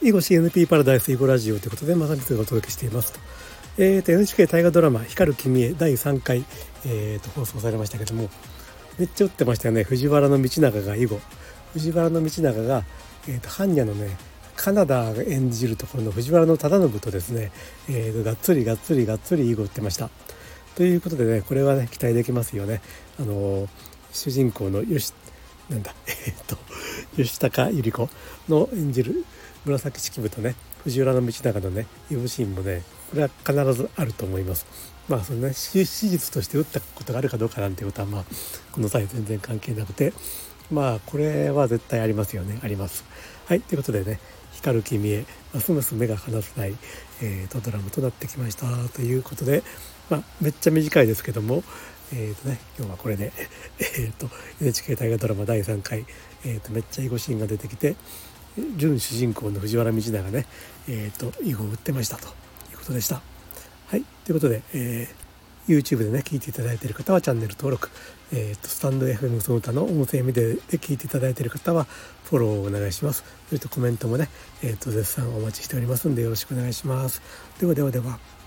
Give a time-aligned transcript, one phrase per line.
[0.00, 3.18] 囲碁 CNP パラダイス囲碁ラジオということで正光がお届けしていますと,、
[3.78, 6.44] えー、と NHK 大河ドラマ「光る君へ」第3回、
[6.86, 8.30] えー、と放送されましたけども
[8.96, 11.20] めっちゃ打ってましたよね藤原道長が囲碁
[11.72, 12.84] 藤原道長が、
[13.26, 14.16] えー、と般若のね
[14.54, 17.50] カナダが演じるところの藤原忠信とですね、
[17.88, 20.10] えー、とがっつりがっつりがっつり囲碁打ってました。
[20.76, 22.80] ということでねこれはね期待できますよね。
[23.18, 23.68] あのー、
[24.12, 25.12] 主人公の吉
[25.68, 26.56] なんだ えっと
[27.16, 28.08] 吉高由里子
[28.48, 29.24] の演じる
[29.64, 34.66] 紫式部とね藤原道長のね囲碁シーンもねこれは必ずあると思います。
[35.08, 38.24] まあそのね史実として打ったことがあるかどうかなんていうことはまあ
[38.72, 40.12] この際全然関係なくて
[40.70, 43.04] まあこれは絶対ありますよねあります。
[43.46, 44.20] はいということでね
[44.58, 45.24] 光る君へ
[45.54, 46.74] ますます目が離せない、
[47.22, 49.62] えーと、ドラマとなってきましたということで、
[50.10, 51.62] まあ、めっちゃ短いですけども、
[52.12, 53.32] えーとね、今日はこれで、
[53.78, 54.28] えーと、
[54.60, 56.06] NHK 大河ドラマ第3回、
[56.44, 57.96] えーと、めっちゃ囲碁シーンが出てきて
[58.76, 60.46] 準主人公の藤原道長がね、
[60.88, 62.28] えー、と囲碁を打ってましたと
[62.70, 63.22] いうことでした。
[63.86, 65.28] はいということで、えー
[65.68, 67.90] YouTube でね聞いていただいている方はチャンネル登録、
[68.32, 71.84] えーと、スタンド FM その他の音声メディアで聞いていただいている方は
[72.24, 73.22] フォローをお願いします。
[73.48, 74.28] それとコメントもね、
[74.62, 77.20] えー、と絶賛お待ちしておりますんでよろしくお願いします。
[77.60, 78.37] ではではでは。